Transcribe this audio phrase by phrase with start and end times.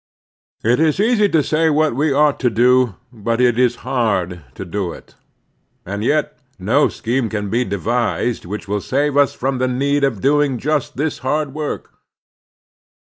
[0.63, 4.65] It is easy to say what we ought to do, but it is hard to
[4.65, 5.13] do it;
[5.85, 10.19] and yet no scheme can be devised which will save us from the need of
[10.19, 11.91] doing just The Two Americas 227 this hard work.